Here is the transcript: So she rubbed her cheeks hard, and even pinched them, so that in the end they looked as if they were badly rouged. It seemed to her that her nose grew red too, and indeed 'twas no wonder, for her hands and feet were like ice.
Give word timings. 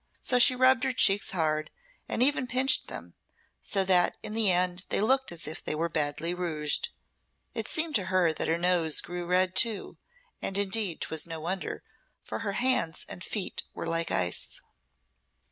So 0.19 0.39
she 0.39 0.55
rubbed 0.55 0.83
her 0.83 0.93
cheeks 0.93 1.29
hard, 1.29 1.69
and 2.09 2.23
even 2.23 2.47
pinched 2.47 2.87
them, 2.87 3.13
so 3.61 3.85
that 3.85 4.15
in 4.23 4.33
the 4.33 4.51
end 4.51 4.83
they 4.89 4.99
looked 4.99 5.31
as 5.31 5.45
if 5.45 5.63
they 5.63 5.75
were 5.75 5.89
badly 5.89 6.33
rouged. 6.33 6.89
It 7.53 7.67
seemed 7.67 7.93
to 7.97 8.05
her 8.05 8.33
that 8.33 8.47
her 8.47 8.57
nose 8.57 8.99
grew 8.99 9.27
red 9.27 9.55
too, 9.55 9.99
and 10.41 10.57
indeed 10.57 11.01
'twas 11.01 11.27
no 11.27 11.39
wonder, 11.39 11.83
for 12.23 12.39
her 12.39 12.53
hands 12.53 13.05
and 13.07 13.23
feet 13.23 13.61
were 13.75 13.85
like 13.85 14.09
ice. 14.09 14.59